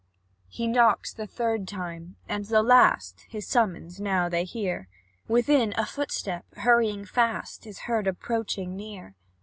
He 0.47 0.65
knocks 0.65 1.13
the 1.13 1.27
third 1.27 1.67
time, 1.67 2.15
and 2.27 2.45
the 2.45 2.63
last 2.63 3.21
His 3.29 3.45
summons 3.47 3.99
now 4.01 4.29
they 4.29 4.45
hear, 4.45 4.87
Within, 5.27 5.75
a 5.77 5.85
footstep, 5.85 6.43
hurrying 6.55 7.05
fast, 7.05 7.67
Is 7.67 7.81
heard 7.81 8.07
approaching 8.07 8.75
near. 8.75 9.15